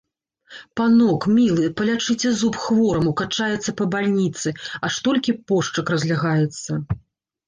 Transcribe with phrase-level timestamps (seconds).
[0.79, 4.47] Панок, мілы, палячыце зуб хвораму, качаецца па бальніцы,
[4.87, 6.71] аж толькі пошчак разлягаецца.